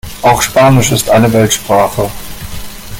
[0.23, 2.09] Auch Spanisch ist eine Weltsprache.